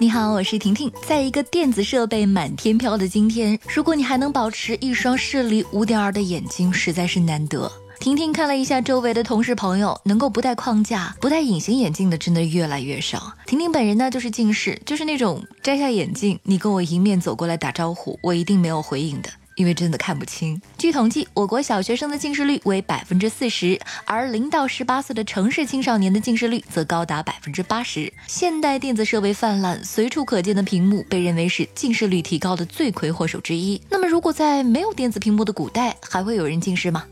[0.00, 0.90] 你好，我是婷婷。
[1.06, 7.70] 在一个电子设备满天飘的今天，如果你还能保持一双视力五点二的眼睛，实在是难得。
[8.00, 13.32] 婷婷看了一下周围的同事朋友，能够不戴框架、不戴隐形眼镜的真的越来越少。
[13.46, 19.30] 婷婷本人呢，就是近视，就是那种摘下眼镜，你跟我迎面走过来打招呼，我一定没有回应的。
[19.54, 20.60] 因为真的看不清。
[20.76, 28.12] 据统计，我国小学生的近视率为百分之四十，而零到十八岁的城市青少年的近视率则高达百分之八十。
[28.26, 33.80] 现代电子设备泛滥，随处可见的屏幕被认为是近视率提高的罪魁祸首之一。
[33.88, 37.04] 那么，如果在没有电子屏幕的古代，还会有人近视吗？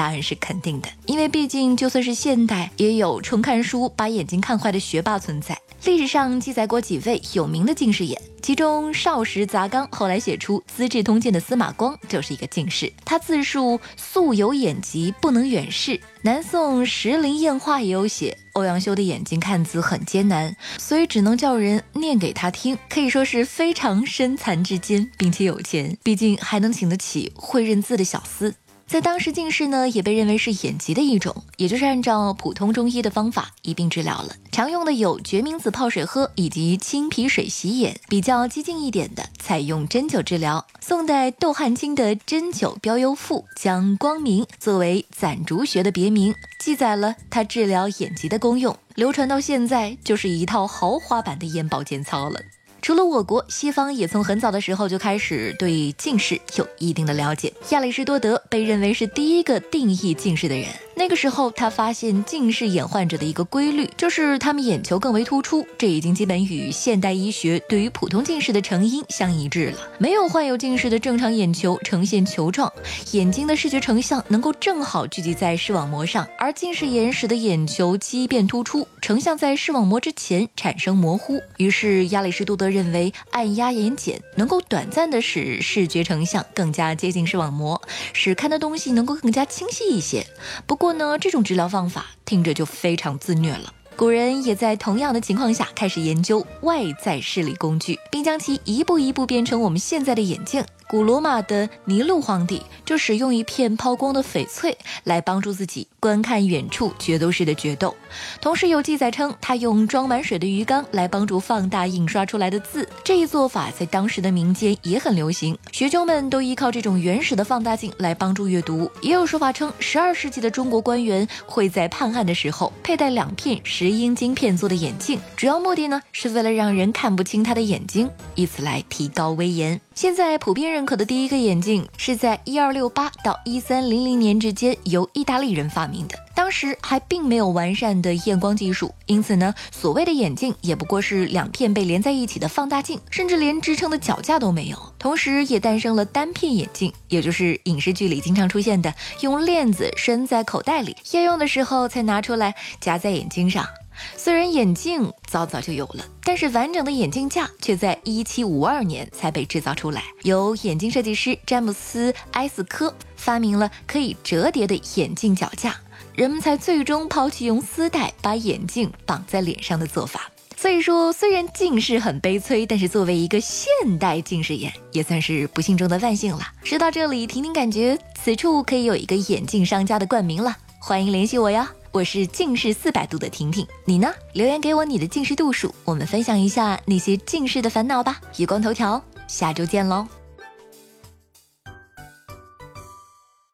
[0.00, 5.60] 答案是肯定的，因为毕竟就算是现代，也有纯看书把眼睛看坏的学霸存在。
[5.84, 12.90] 历史上记载过几位有名的近视眼，其中少时杂纲后来写出《资治通鉴》的司马光就是一个近视。
[13.04, 16.00] 他自述素有眼疾，不能远视。
[16.22, 28.54] 南宋石林验话也有写，欧阳修的眼睛看字很艰难，所以只能叫人念给他听，可以说是非常身残志坚，并且有钱，毕竟还能请得起会认字的小厮。
[28.90, 34.34] 在当时，近视呢也被认为是眼疾的一种，也就是按照普通中医的方法一并治疗了。
[34.50, 37.96] 常用的有决明子泡水喝，以及清皮水洗眼。
[38.08, 40.66] 比较激进一点的，采用针灸治疗。
[40.80, 52.40] 宋代窦汉卿的《针灸标优赋》将光明作为攒竹穴的别名，记载了它治疗眼疾的功用，流传到现在就是一套豪华版的眼保健操了。
[52.82, 57.52] 除了我国，西方也从很早的时候就开始对近视有一定的了解。
[57.70, 60.66] 亚里士多德被认为是第一个定义近视的人。
[61.00, 65.66] 那个时候，他发现近视眼患者的一个规律，就是他们眼球更为突出。
[65.78, 69.78] 这已经基本与现代医学对于普通近视的成因相一致了。
[69.96, 72.70] 没有患有近视的正常眼球呈现球状，
[73.12, 81.40] 眼睛的视觉成像能够正好聚集在视网膜上，而近视眼使得眼球畸变突出，成像在视网膜之前产生模糊。
[81.56, 87.80] 于是亚里士多德认为，按压眼睑能够短暂的使视觉成像更加接近视网膜，
[88.12, 90.26] 使看的东西能够更加清晰一些。
[90.66, 93.72] 不过，呢，这种治疗方法听着就非常自虐了。
[93.96, 100.64] 古人也在同样的情况下开始研究外在视力工具，并将其一步一步变成我们现在的眼镜。
[100.90, 107.94] 古罗马的尼禄皇帝就使用一片抛光的翡翠来帮助自己观看远处决斗士的决斗。
[108.40, 112.88] 同时有记载称，他用装满水的鱼缸来帮助放大印刷出来的字。
[113.04, 118.90] 这一做法在当时的民间也很流行，学究们都依靠这种原始的放大镜来帮助阅读。
[119.00, 129.80] 也有说法称，十二世纪的中国官员会在判案的时候佩戴两片石英晶片做的眼镜，主要目的呢是为了让人看不清他的眼睛，以此来提高威严。
[130.00, 144.78] 现在普遍认可的第一个眼镜是在一二六八到一三零零年之间由意大利人发明的，当时还并没有完善的验光技术，因此呢，所谓的眼镜也不过是两片被连在一起的放大镜，甚至连支撑的脚架都没有。
[144.98, 153.66] 同时，也诞生了单片眼镜，也就是影视剧里经常出现的用链子拴在口袋里，要用的时候才拿出来夹在眼睛上。
[154.16, 160.02] 虽然眼镜早早就有了，但是完整的眼镜架却在一七五二年才被制造出来。
[160.22, 165.76] 由眼镜设计师詹姆斯·埃斯科发明了可以折叠的眼镜脚架，
[166.14, 170.30] 人们才最终抛弃用丝带把眼镜绑在脸上的做法。
[170.56, 173.66] 所以说，虽然近视很悲催，但是作为一个现
[173.98, 176.46] 代近视眼，也算是不幸中的万幸了。
[176.62, 181.62] 说到这里，婷婷感觉此处可以有一个眼镜商家的冠名了，欢迎联系我哟。
[181.92, 184.10] 我是近视四百度的婷婷，你呢？
[184.32, 188.18] 留言给我你的近视度数，我们分享一下那些近视的烦恼吧。
[188.38, 190.06] 月光头条，下周见喽。